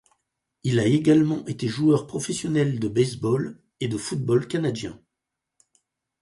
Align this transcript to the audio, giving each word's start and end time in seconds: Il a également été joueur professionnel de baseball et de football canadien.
Il 0.63 0.79
a 0.79 0.87
également 0.87 1.45
été 1.45 1.67
joueur 1.67 2.07
professionnel 2.07 2.79
de 2.79 2.87
baseball 2.87 3.61
et 3.81 3.87
de 3.87 3.97
football 3.99 4.47
canadien. 4.47 4.99